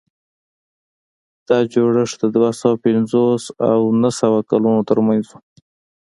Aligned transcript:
دا 1.47 1.57
جوړښت 1.73 2.17
د 2.21 2.23
دوه 2.35 2.51
سوه 2.59 2.75
پنځوس 2.85 3.43
او 3.69 3.79
نهه 4.01 4.11
سوه 4.21 4.39
کلونو 4.49 4.81
ترمنځ 4.89 5.23
و. 5.29 5.33